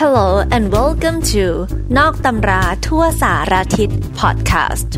[0.00, 1.44] Hello and welcome to
[1.98, 4.90] นอกตำราทั่วสารทิศ podcast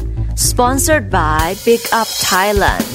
[0.49, 2.87] sponsored by Big Up Thailand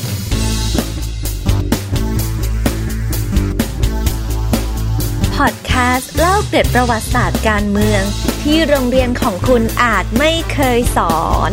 [5.36, 8.02] พอดแคสต์เล่าเกร็ดประวัติศาสตร์การเมือง
[8.44, 11.52] ที่โรงเรียนของคุณอาจไม่เคยสอน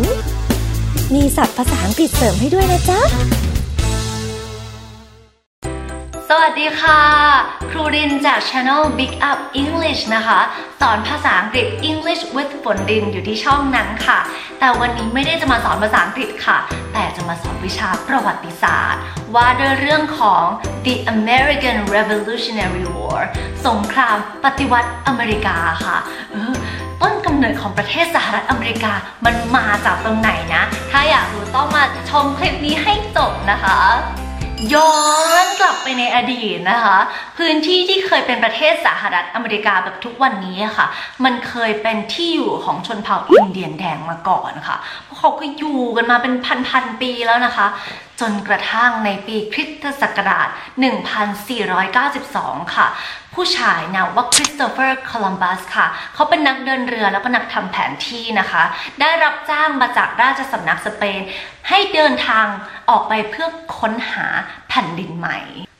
[1.15, 3.01] มีศัพท์ภาษาอังกฤษเสริมให้ด้วยนะจ๊ะ
[6.32, 7.00] สวัสดีค่ะ
[7.70, 10.40] ครูรินจาก Channel Big Up English นะคะ
[10.80, 14.19] สอนภาษาอังกฤษ English with ฝนดินอยู่ที่ช่องนั้นค่ะ
[14.59, 16.59] แต่วันนี้ไม่ได้จะมาสอนภาษาอังกฤษค่ะ
[16.92, 19.00] แต่จะมาสอนวิชาประวัติศาสตร์
[19.34, 20.45] ว่าด้วยเรื่องของ
[20.86, 23.20] the American Revolutionary War
[23.66, 25.97] สงครามปฏิวัติอเมริกาค่ะ
[26.30, 26.52] เออ
[27.02, 28.92] ต้นกำเนิดของประเทศสหรัฐอเมริกา
[29.24, 33.80] มันมาจากตรงไหนนะ ถ้าอยากรู้ต้องมาชมคลิปนี้ให้จบนะคะ
[34.75, 34.95] ย้อ
[35.45, 36.98] นกลับไปในอดีตนะคะ
[37.39, 40.87] พื้นที่ที่เคยเป็นประเทศสหรัฐอเมริกาแบบทุกวันนี้ค่ะ
[41.25, 46.34] มันเคยเป็นที่อยู่ของชนเผ่าอินเดียนแดงมาก่อนค่ะพวกเขาก็อยู่กันมาเป็น
[46.69, 47.67] พันๆปีแล้วนะคะ
[48.20, 50.48] จนกระทั่งในปีคริสตศักราช
[52.02, 52.86] 1492 ค่ะ
[53.34, 58.62] ผู้ชายนามว่าคริสโตเฟอร์ โคลัมบัสค่ะ เขาเป็นนักเดินเรือแล้วก็นักทำแผนที่นะคะ
[59.00, 61.20] ได้รับจ้างมาจากราชสำนักสเปน
[61.69, 62.47] ให้เดินทาง
[62.91, 64.27] ออกไปเพื่อค้นหา
[64.69, 65.38] แผ่นดินใหม่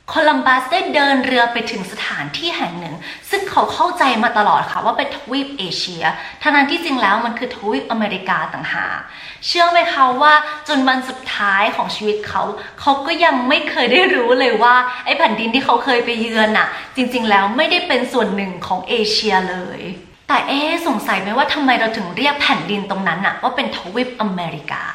[0.09, 2.95] โคลัมบัสได้เดินเรือไปถึงสถานที่แห่งหนึ่ง
[3.29, 6.03] ซึ่งเขาเข้าใจมาตลอดค่ะว่าเป็นทวีปเอเชีย
[6.41, 8.99] ทั้งนั้นที่จริงแล้วมันคือทวีปอเมริกาต่างหาก
[9.47, 10.33] เชื่อไหมคะว่า
[10.67, 12.43] จนวันสุดท้ายของชีวิตเขา
[12.81, 19.81] เขาก็ยังไม่เคยได้รู้เลยว่าไอ้แผ่นดินที่เขาเคยไปเยือนน่ะ จริงๆแล้วไม่ได้เป็นส่วนหนึ่งของเอเชียเลย
[20.27, 24.85] แต่เอ๊สงสัยไหมว่าทำไมเราถึงเรียกแผ่นดินตรงนั้นน่ะว่าเป็นทวีปอเมริกา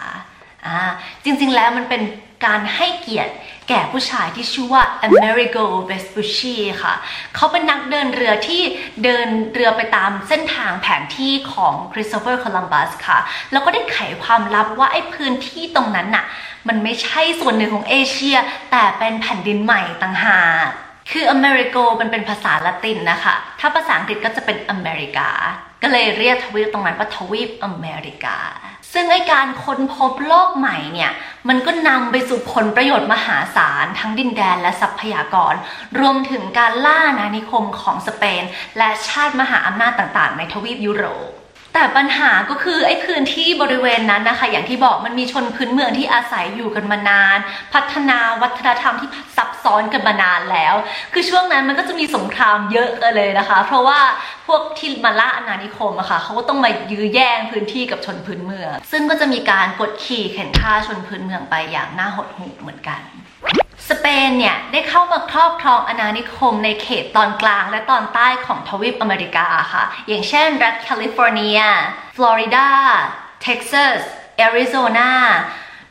[0.66, 0.80] อ่า
[1.24, 2.02] จริงๆแล้วมันเป็น
[2.44, 3.32] การให้เกียรติ
[3.68, 6.94] แก่ผู้ชายที่ชื่อว่า Amerigo Vespucci ค่ะ
[7.34, 8.62] เขาเป็นนักเดินเรือที่
[9.04, 13.18] เดินเรือไปตามเส้นทางแผนที่ของ Christopher Columbus ค่ะ
[13.52, 16.24] แล้วก็ได้ไขความลับว่าไอ้พื้นที่ตรงนั้นน่ะ
[16.68, 18.36] มันไม่ใช่ส่วนหนึ่งของเอเชีย
[18.70, 20.68] แต่เป็นแผ่นดินใหม่ต่างหาก
[21.10, 25.30] คืออเมริโกมันเป็นภาษาละตินนะคะ ถ้าภาษาอังกฤษก็จะเป็นอเมริกา
[25.82, 28.38] ก็เลยเรียกทวีปตรงนั้นว่าทวีปอเมริกา
[28.94, 31.10] ซึ่งไอการค้นพบโลกใหม่เนี่ย
[31.48, 35.54] มันก็นำไปสู่ผลประโยชน์มหาศาล ทั้งดินแดนและทรัพยากร
[36.00, 38.42] รวมถึงการล่านาณานิคมของสเปน
[38.78, 41.43] และชาติมหาอำนาจต่างๆ ในทวีปยุโรป
[41.74, 47.38] แต่ปัญหาก็คือไอ้พื้นที่บริเวณนั้นนะคะ อย่างที่บอกมันมีชนพื้นเมืองที่อาศัยอยู่กันมานาน
[47.74, 50.74] พัฒนาวัฒนธรรมที่ซับซ้อนกันมานานแล้ว
[51.12, 54.00] คือช่วงนั้นมันก็จะมีสงครามเยอะกันเลยนะคะ เพราะว่า
[54.46, 63.02] พวกที่มาล่าอาณานิคมอะค่ะเขาก็ต้องมายื้อแย่งพื้นที่กับชนพื้นเมือง ซึ่งก็จะมีการกดขี่เข็นฆ่าชนพื้นเมืองไปอย่างน่าหดหู่เหมือนกัน
[63.90, 71.58] สเปนเนี่ยได้เข้ามาครอบครองอาณานิคมในเขตตอนกลางและตอนใต้ของทวีปอเมริกาค่ะ อย่างเช่น รัฐแคลิฟอร์เนีย
[72.16, 72.68] ฟลอริดา
[73.42, 73.98] เท็กซัส
[74.36, 75.12] แอริโซนา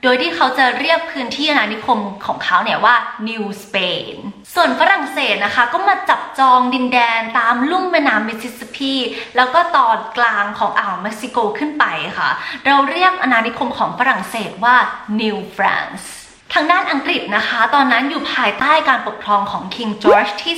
[0.04, 2.96] โดยที่เขาจะเรียกพื้นที่อาณานิคมของเขาเนี่ยว่า
[3.30, 4.14] New Spain
[4.56, 8.94] ส่วนฝรั่งเศสนะคะ ก็มาจับจองดินแดนตามลุ่มแม่น้ำมิสซิสซิปปี
[9.36, 11.86] แล้วก็ตอนกลางของอ่าวเม็กซิโกขึ้นไป
[12.18, 12.30] ค่ะ
[12.66, 14.76] เราเรียกอาณานิคมของฝรั่งเศสว่า
[15.22, 16.06] New France
[16.54, 20.56] ทางด้านอังกฤษนะคะ ตอนนั้นอยู่ภายใต้การปกครองของ King George ที่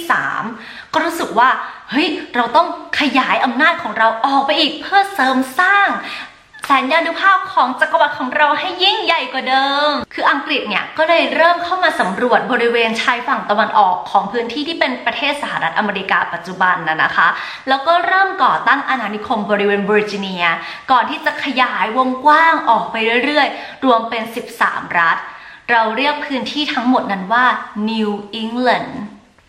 [0.47, 1.49] 3 ก็รู้สึกว่า
[1.91, 2.67] เฮ้ย เราต้อง
[2.99, 5.87] ขยายอำนาจของเราออกไปอีกเพื่อเสริมสร้าง
[6.65, 17.27] แสนยานุภาพของจักรวรรดิของเราให้ยิ่งใหญ่กว่าเดิม คืออังกฤษเนี่ยก็เลยเริ่มเข้ามาสำรวจบริเวณชายฝั่งตะวันออกของพื้นที่ที่เป็นประเทศสหรัฐอเมริกาปัจจุบันนะนะคะ
[17.69, 20.43] แล้วก็เริ่มก่อตั้งอาณานิคมบริเวณเวอร์จิเนีย
[20.91, 22.95] ก่อนที่จะขยายวงกว้างออกไป
[23.25, 24.23] เรื่อยๆ รวมเป็น
[24.61, 25.17] 13 รัฐ
[25.71, 27.45] เราเรียกพื้นที่ทั้งหมดนั้นว่า
[27.89, 28.09] New
[28.41, 28.91] England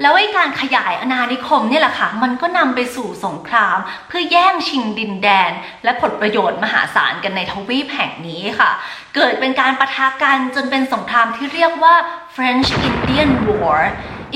[0.03, 3.78] แล้วไอ้การขยายอาณานิคมเนี่ยแหละค่ะ มันก็นำไปสู่สงคราม
[4.09, 5.50] เพื่อแย่งชิงดินแดน
[5.84, 8.71] และผลประโยชน์มหาศาลกันในทวีปแห่งนี้ค่ะ
[9.15, 11.94] เกิดเป็นการประทะกันจนเป็นสงครามที่เรียกว่า
[12.34, 13.78] French Indian War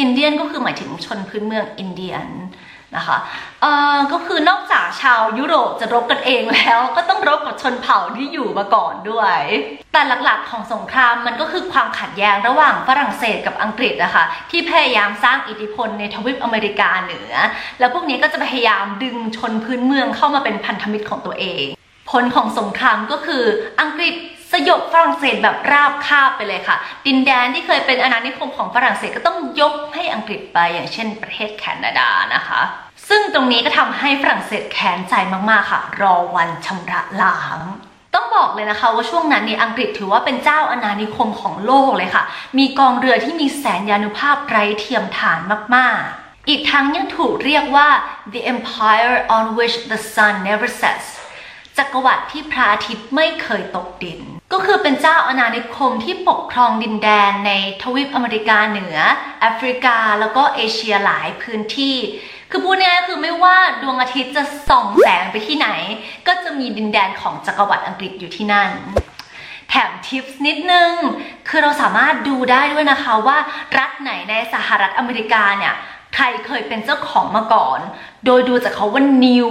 [0.02, 2.26] Indian ก็คือหมายถึงชนพื้นเมืองอินเดียน
[2.96, 3.16] นะคะ
[3.62, 9.38] เอ่อก็คือนอกจากชาวยุโรปจะรบกันเองแล้ว ก็ต้องรบกับชนเผ่าที่อยู่มาก่อนด้วย
[9.92, 17.32] แต่หลักๆของสงครามมันก็คือความขัดแย้งระหว่างฝรั่งเศสกับอังกฤษนะคะที่พยายามสร้างอิทธิพลในทวีปอเมริกาเหนือ
[17.78, 21.64] แล้วพวกนี้ก็จะพยายามดึงชนพื้นเมืองเข้ามาเป็นพันธมิตรของตัวเอง
[22.10, 23.44] ผลของสงครามก็คือ
[23.80, 24.14] อังกฤษ
[24.68, 26.76] ยบฝรั่งเศสแบบราบคาบไปเลยค่ะ
[27.06, 32.60] ดินแดนที่เคยเป็นอาณานิคมของฝรั่งเศสก็ต้องยกให้อังกฤษไปอย่างเช่นประเทศแคนาดานะคะ
[33.08, 35.14] ซึ่งตรงนี้ก็ทำให้ฝรั่งเศสแค้นใจ
[35.50, 37.60] มากๆค่ะ รอวันชำระล้าง
[38.14, 42.24] ต้องบอกเลยนะคะว่าช่วงนั้นเนี่ยอังกฤษถือว่าเป็นเจ้าอาณานิคมของโลกเลยค่ะ
[42.58, 45.38] มีกองเรือที่มีแสนยานุภาพไร้เทียมทาน
[45.76, 47.88] มากๆ อีกทั้งยังถูกเรียกว่า
[48.32, 51.06] the empire on which the sun never sets
[51.76, 54.20] จักรวรรดิที่พระอาทิตย์ไม่เคยตกดิน
[54.52, 57.52] ก็คือเป็นเจ้าอาณานิคมที่ปกครองดินแดนใน
[57.82, 58.96] ทวีปอเมริกาเหนือ
[59.40, 61.96] แอฟริกาแล้วก็เอเชียหลายพื้นที่
[62.50, 65.68] คือพูดง่ายๆคือไม่ว่าดวงอาทิตย์จะส่องแสงไปที่ไหน
[66.26, 68.70] ก็จะมีดินแดนของจักรวรรดิอังกฤษอยู่ที่นั่น
[69.68, 70.92] แถมทิปส์นิดนึง
[71.48, 73.38] คือเราสามารถดูได้ด้วยนะคะว่า
[73.78, 75.74] รัฐไหนในสหรัฐอเมริกาเนี่ย
[76.14, 77.78] ใครเคยเป็นเจ้าของมาก่อน
[78.26, 79.50] โดยดูจากเขาว่านิว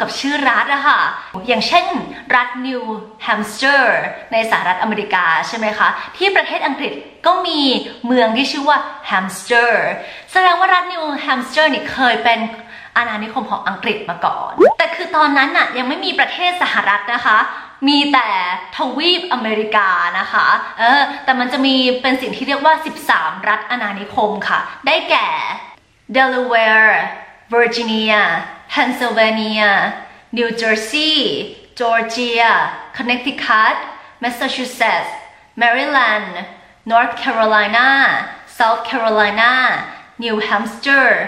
[0.00, 1.00] กับชื่อรัฐอะค่ะ
[1.48, 1.86] อย่างเช่น
[2.34, 2.82] รัฐนิว
[3.22, 4.00] แฮมสเตอร์
[4.32, 6.92] ในสหรัฐอเมริกาใช่ไหมคะ ที่ประเทศอังกฤษ
[7.26, 7.60] ก็มี
[8.06, 9.86] เมืองที่ชื่อว่าแฮมป์เชียร์
[10.32, 12.38] แสดงว่ารัฐนิวแฮมป์เชียร์นี่เคยเป็น
[12.96, 17.38] อาณานิคมของอังกฤษมาก่อน แต่คือตอนนั้นน่ะยังไม่มีประเทศสหรัฐนะคะ
[17.88, 18.28] มีแต่
[18.76, 19.88] ทวีปอเมริกา
[20.18, 20.46] นะคะ
[20.78, 22.74] เออ แต่มันจะมีเป็นสิ่งที่เรียกว่า
[23.10, 25.28] 13 รัฐอาณานิคมค่ะ ได้แก่
[26.16, 26.92] Delaware
[27.56, 28.22] Virginia
[28.74, 29.70] Pennsylvania
[30.36, 31.16] New Jersey
[31.78, 32.52] Georgia
[32.96, 33.78] Connecticut
[34.22, 35.10] Massachusetts
[35.62, 36.32] Maryland
[36.92, 37.86] North Carolina
[38.58, 39.52] South Carolina
[40.24, 41.18] New Hampshire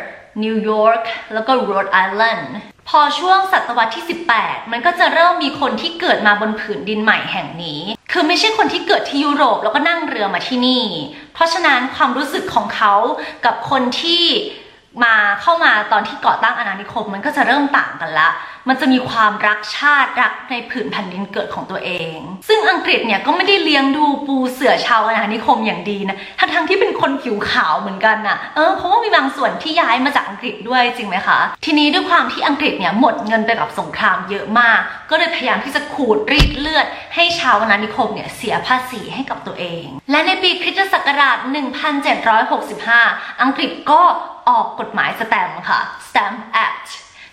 [0.42, 1.04] New York
[1.34, 2.48] แล้วก็ Rhode Island
[2.88, 4.04] พอช่วงศตวรรษที่
[4.36, 7.82] 18 มันก็จะเริ่มมีคนที่เกิดมาบนผืนดินใหม่แห่งนี้
[8.12, 10.84] คือไม่ใช่คนที่เกิดที่ยุโรปแล้วก็นั่งเรือมาที่นี่
[11.34, 12.94] เพราะฉะนั้นความรู้สึกของเขา
[13.44, 14.24] กับคนที่
[15.04, 18.28] มาเข้ามาตอนที่ก่อตั้งอาณานิคมมันก็จะเริ่มต่างกันละ
[18.68, 22.16] มันจะมีความรักชาติรักในผืนแผ่นดินเกิดของตัวเอง
[22.48, 34.80] ซึ่งอังกฤษเนี่ยก็ไม่ได้เลี้ยงดูปูเสือชาวอาณานิคมอย่างดีนะทั้งทั้งที่เป็นคนผิวขาวเหมือนกันนะเออเพราะว่ามีบางส่วนที่ย้ายมาจากอังกฤษด้วยจริงไหมคะ ทีนี้ด้วยความที่อังกฤษเนี่ยหมดเงินไปกับสงครามเยอะมาก
[35.10, 41.36] ก็เลยพยายามที่จะขูดรีดเลือด ให้ชาวอาณานิคมเนี่ยเสียภาษีให้กับตัวเอง และในปีคริสตศักราช
[42.60, 44.02] 1765 อังกฤษก็
[44.48, 46.88] ออกกฎหมายสแตมป์ค่ะ Stamp Act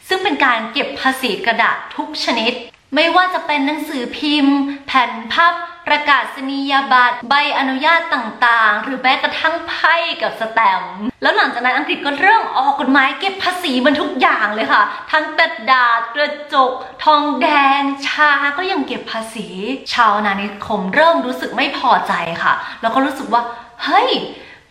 [0.07, 2.53] ซึ่งเป็นการเก็บภาษีกระดาษทุกชนิด
[2.95, 5.53] ไม่ว่าจะเป็นหนังสือพิมพ์ แผ่นพับ
[5.87, 16.71] ประกาศนียบัตร ใบอนุญาตต่างๆ หรือแม้กระทั่งไพ่กับสแตมป์แล้วหลังจากนั้นอังกฤษก็เริ่มออกกฎหมายเก็บภาษีมันทุกอย่างเลยค่ะ ทั้งกระดาษกระจก
[17.03, 17.47] ทองแด
[17.79, 19.47] ง ชาก็ยังเก็บภาษี
[19.93, 23.41] ชาวอาณานิคมเริ่มรู้สึกไม่พอใจค่ะ แล้วก็รู้สึกว่า
[23.83, 24.09] เฮ้ย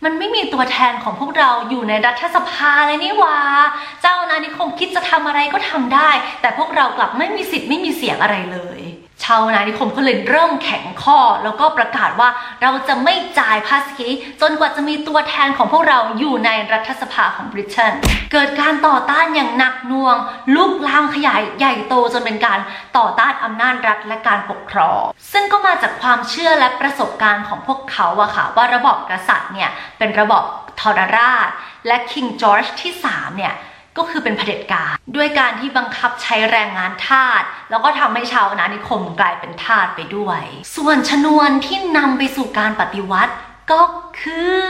[0.03, 3.37] มันไม่มีตัวแทนของพวกเราอยู่ในรัฐสภาเลยนี่วา
[4.01, 6.09] เจ้านานิคมคิดจะทำอะไรก็ทำได้
[6.41, 8.81] แต่พวกเรากลับไม่มีสิทธิ์ไม่มีเสียงอะไรเลย
[9.23, 12.29] ชาวอาณานิคมก็เลยเริ่มแข็งข้อ แล้วก็ประกาศว่า
[12.61, 14.05] เราจะไม่จ่ายภาษี
[14.41, 17.93] จนกว่าจะมีตัวแทนของพวกเราอยู่ในรัฐสภาของบริเตน
[18.31, 20.17] เกิดการต่อต้านอย่างหนักหน่วง
[20.55, 22.59] ลุกลามขยายใหญ่โตจนเป็นการ
[22.97, 25.01] ต่อต้านอำนาจรัฐและการปกครอง
[25.31, 30.43] ซึ่งก็มาจากความเชื่อและประสบการณ์ของพวกเขาอะค่ะ ว่าระบอบกษัตริย์เนี่ยเป็นระบอบ
[30.79, 31.49] ทรราช
[31.87, 33.53] และคิงจอร์จที่ 3 เนี่ย
[33.97, 40.41] ก็คือเป็นเผด็จการ ด้วยการที่บังคับใช้แรงงานทาสแล้วก็ทำให้ชาวอาณานิคมกลายเป็นทาสไปด้วย
[40.75, 43.33] ส่วนชนวนที่นำไปสู่การปฏิวัติ
[43.71, 43.81] ก็
[44.21, 44.67] คือ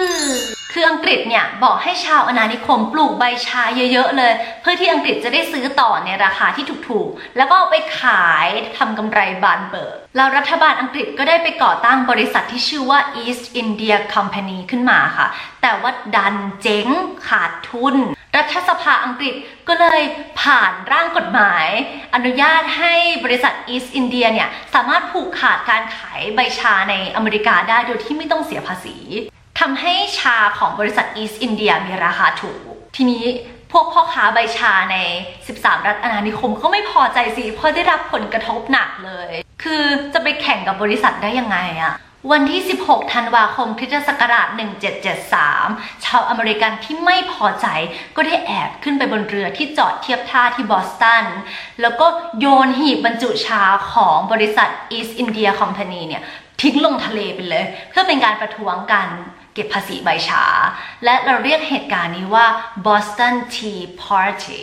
[0.74, 8.48] คืออังกฤษเนี่ยบอกให้ชาวอาณานิคมปลูกใบชาเยอะๆเลย เพื่อที่อังกฤษจะได้ซื้อต่อในราคาที่ถูกๆ แล้วก็เอาไปขาย
[8.78, 15.28] ทำกำไรบานเบิกแล้วรัฐบาลอังกฤษก็ได้ไปก่อตั้งบริษัทที่ชื่อว่า East India Company ขึ้นมาค่ะ
[15.62, 16.88] แต่ว่าดันเจ๊ง
[17.28, 17.96] ขาดทุน
[18.38, 19.34] รัฐสภาอังกฤษ
[19.68, 20.02] ก็เลย
[20.42, 21.68] ผ่านร่างกฎหมาย
[22.16, 22.94] อนุญาตให้
[23.26, 28.98] บริษัท East India เนี่ยสามารถผูกขาดการขายใบชาในอเมริกาได้โดยที่ไม่ต้องเสียภาษี
[29.60, 32.64] ทำให้ชาของบริษัท East India มีราคาถูก
[32.96, 33.24] ทีนี้
[33.72, 34.98] พวกพ่อค้าใบชาใน
[35.44, 39.32] 13 รัฐอาณานิคมก็ไม่พอใจสิเพราะได้รับผลกระทบหนักเลย
[39.64, 39.84] คือ
[40.14, 41.96] จะไปแข่งกับบริษัทได้ยังไงอะ
[42.30, 44.48] วันที่ 16 ธันวาคมคริสตศักราช
[45.26, 47.68] 1773 ชาวอเมริกันที่ไม่พอใจ
[48.16, 51.26] ก็ได้แอบขึ้นไปบนเรือที่จอดเทียบท่าที่บอสตัน
[51.82, 52.08] แล้วก็
[52.40, 56.24] โยนหีบบรรจุชาของบริษัท East India Company เนี่ย
[56.62, 59.08] ทิ้งลงทะเลไปเลย เพื่อเป็นการประท้วงกัน
[59.54, 60.44] เก็บภาษีใบชา
[61.04, 62.46] และเราเรียกเหตุการณ์นี้ว่า
[62.86, 64.62] Boston Tea Party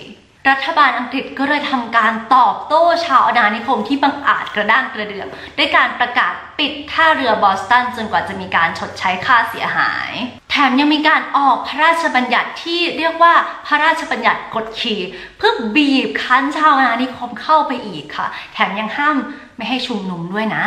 [0.51, 5.29] รัฐบาลอังกฤษก็เลยทำการตอบโต้ชาวอาณานิคมที่บังอาจกระด้างกระเดื่อง
[5.59, 10.11] ด้วยการประกาศปิดท่าเรือบอสตันจนกว่าจะมีการชดใช้ค่าเสียหาย
[10.51, 13.35] แถมยังมีการออกพระราชบัญญัติที่เรียกว่า
[13.67, 15.01] พระราชบัญญัติกดขี่
[15.37, 19.17] เพื่อบีบคั้นชาวอาณานิคมเข้าไปอีกค่ะ แถมยังห้าม
[19.57, 20.65] ไม่ให้ชุมนุมด้วยนะ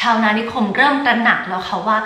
[0.00, 1.98] ชาวนานิคมเริ่มตระหนักแล้วค่ะว่า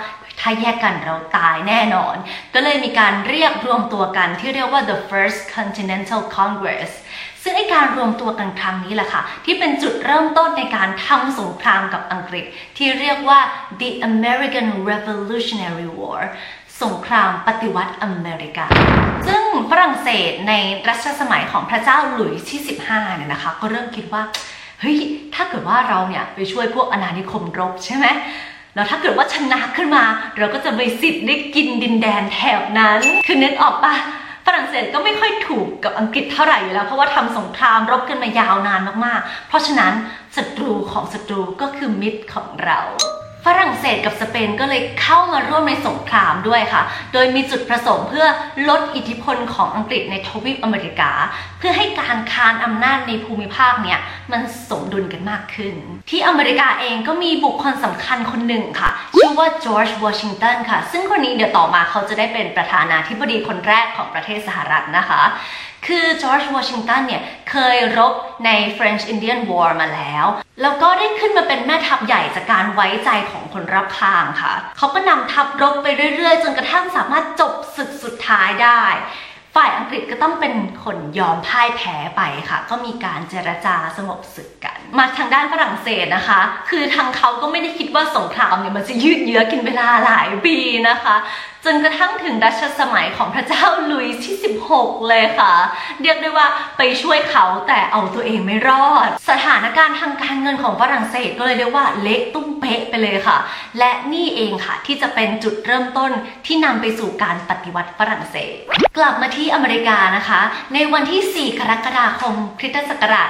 [0.45, 2.15] ถ้าแยกกันเราตายแน่นอน
[2.53, 6.91] ก็เลยมีการเรียกรวมตัวกันที่เรียกว่า the First Continental Congress
[7.43, 12.45] ซึ่งไอการรวมตัวกันครั้งนี้แหละค่ะ ที่เป็นจุดเริ่มต้นในการทำสงครามกับอังกฤษ
[12.77, 13.39] ที่เรียกว่า
[13.81, 16.19] the American Revolutionary War
[16.83, 18.65] สงครามปฏิวัติอเมริกา
[19.27, 20.53] ซึ่งฝรั่งเศสใน
[20.87, 24.23] รัชสมัยของพระเจ้าหลุยส์ที่ 15 เนี่ยนะคะ ก็เริ่มคิดว่า
[24.79, 24.97] เฮ้ย
[25.35, 28.07] ถ้าเกิดว่าเราเนี่ยไปช่วยพวกอาณานิคมรบใช่ไหม
[28.75, 30.03] แล้วถ้าเกิดว่าชนะขึ้นมา
[30.37, 33.95] เราก็จะไปสิทธิ์ได้กินดินแดนแถบนั้น คือเน้นออกปะ
[34.45, 39.93] ฝรั่งเศสก็ไม่ค่อยถูกกับอังกฤษเท่าไหร่อยู่แล้วเพราะว่าทำสงครามรบกันมายาวนานมากๆ เพราะฉะนั้น
[40.37, 42.79] ศัตรูของศัตรูก็คือมิตรของเรา
[43.45, 46.83] ฝรั่งเศสกับสเปนก็เลยเข้ามาร่วมในสงครามด้วยค่ะ
[47.13, 48.27] โดยมีจุดประสงค์เพื่อ
[48.69, 51.11] ลดอิทธิพลของอังกฤษในทวีปอเมริกา
[51.59, 53.99] เพื่อให้การคานอำนาจในภูมิภาคเนี่ย
[54.31, 55.75] มันสมดุลกันมากขึ้น
[56.09, 65.21] ที่อเมริกาเองก็มีบุคคลสำคัญคนหนึ่งค่ะ ชื่อว่าจอร์จวอชิงตันค่ะ ซึ่งคนนี้เดี๋ยวต่อมาเขาจะได้เป็นประธานาธิบดีคนแรกของประเทศสหรัฐนะคะ
[65.87, 67.21] คือจอร์จวอชิงตันเนี่ย
[67.51, 68.13] เคยรบ
[68.45, 70.25] ใน French Indian War มาแล้ว
[70.61, 78.83] แล้วก็ได้ขึ้นมาเป็นแม่ทัพใหญ่จากการไว้ใจของคนรับข้างค่ะ เขาก็นำทัพรบไปเรื่อยๆ จนกระทั่งสามารถจบศึกสุดท้ายได้
[79.55, 90.57] ฝ่ายอังกฤษก็ต้องเป็นคนยอมพ่ายแพ้ไปค่ะ ก็มีการเจรจาสงบศึกกัน มาทางด้านฝรั่งเศสนะคะ คือทางเขาก็ไม่ได้คิดว่าสงครามเนี่ยมันจะยืดเยื้อกินเวลาหลายปี
[90.89, 91.15] นะคะ
[91.65, 94.35] จนกระทั่งถึงรัชสมัยของพระเจ้าลุยส์ที่
[94.71, 95.53] 16 เลยค่ะ
[96.01, 103.37] เรียกได้ว่าไปช่วยเขาแต่เอาตัวเองไม่รอด สถานการณ์ทางการเงินของฝรั่งเศสก็เลยเรียกว่าเละตุ้มเป๊ะไปเลยค่ะ
[103.79, 106.11] และนี่เองค่ะที่จะเป็นจุดเริ่มต้น
[106.45, 108.55] ที่นำไปสู่การปฏิวัติฝรั่งเศส
[108.97, 110.41] กลับมาที่อเมริกานะคะ
[110.73, 113.27] ในวันที่ 4 กรกฎาคมคริสตศักราช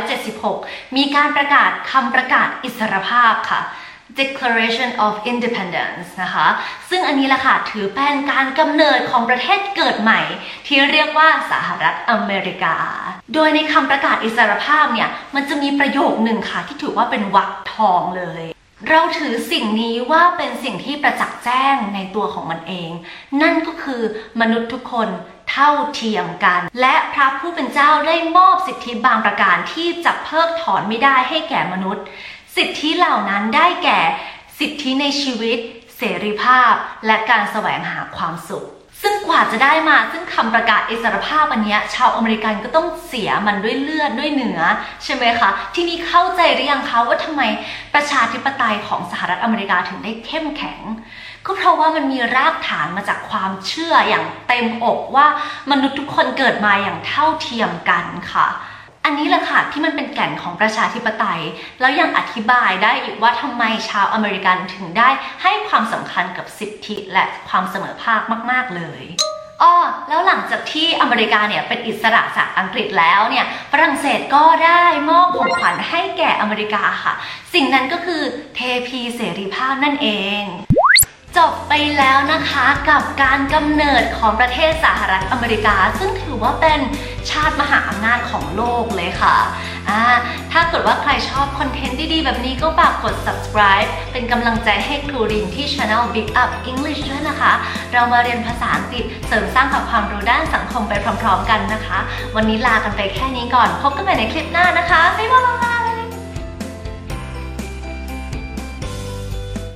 [0.00, 3.62] 1776 มีการประกาศคำประกาศอิสรภาพค่ะ
[4.20, 6.48] Declaration of Independence นะคะ
[6.90, 10.20] ซึ่งอันนี้แหละค่ะถือเป็นการกำเนิดของประเทศเกิดใหม่
[10.66, 12.76] ที่เรียกว่าสหรัฐอเมริกา
[13.34, 18.44] โดยในคำประกาศอิสรภาพเนี่ย มันจะมีประโยคหนึ่งค่ะ ที่ถือว่าเป็นวรรคทองเลย
[18.90, 22.90] เราถือสิ่งนี้ว่าเป็นสิ่งที่ประจักษ์แจ้งในตัวของมันเอง
[23.42, 24.02] นั่นก็คือ
[24.40, 25.08] มนุษย์ทุกคน
[25.50, 32.04] เท่าเทียมกัน และพระผู้เป็นเจ้าได้มอบสิทธิบางประการที่จะเพิกถอนไม่ได้ให้แก่มนุษย์
[32.56, 34.00] สิทธิเหล่านั้นได้แก่
[34.58, 35.58] สิทธิในชีวิต
[35.96, 36.72] เสรีภาพ
[37.06, 38.66] และการแสวงหาความสุข
[39.02, 44.60] ซึ่งกว่าจะได้มาซึ่งคำประกาศอิสรภาพอันนี้ชาวอเมริกันก็ต้องเสียมันด้วยเลือดด้วยเนื้อ
[45.04, 47.42] ใช่ไหมคะ ที่นี่เข้าใจหรือยังคะว่าทำไม
[47.94, 50.80] ประชาธิปไตยของสหรัฐอเมริกาถึงได้เข้มแข็ง
[51.46, 55.26] ก็เพราะว่ามันมีรากฐานมาจากความเชื่ออย่างเต็มอกว่า
[55.70, 58.46] มนุษย์ทุกคนเกิดมาอย่างเท่าเทียมกันค่ะ
[59.04, 61.42] อันนี้แหละค่ะที่มันเป็นแก่นของประชาธิปไตย
[61.80, 65.08] แล้วยังอธิบายได้อีกว่าทำไมชาวอเมริกันถึงได้
[65.42, 69.02] ให้ความสำคัญกับสิทธิและความเสมอภาคมาก ๆ เลย
[69.62, 69.74] อ้อ
[70.08, 77.14] แล้วหลังจากที่อเมริกาเนี่ยเป็นอิสระจากอังกฤษแล้วเนี่ยฝรั่งเศสก็ได้มอบของขวัญให้แก่อเมริกาค่ะ
[77.54, 78.22] สิ่งนั้นก็คือ
[78.54, 80.08] เทพีเสรีภาพนั่นเอ
[80.40, 80.42] ง
[81.38, 86.80] จบไปแล้วนะคะกับการกำเนิดของประเทศสหรัฐอเมริกา ซึ่งถือว่าเป็น
[87.30, 89.36] ชาติมหาอำนาจของโลกเลยค่ะ
[89.88, 90.02] อ่า
[90.52, 97.52] ถ้าเกิดว่าใครชอบคอนเทนต์ดีๆ แบบนี้ก็ฝากกด subscribe เป็นกำลังใจให้ครูรินที่ Channel Big Up English ด้วยนะคะ
[97.92, 101.98] เรามาเรียนภาษาอังกฤษเสริมสร้างกับความรู้ด้านสังคมไปพร้อมๆ กันนะคะ
[102.36, 105.42] วันนี้ลากันไปแค่นี้ก่อน พบกันใหม่ในคลิปหน้านะคะ บ๊ายบา
[105.80, 105.81] ย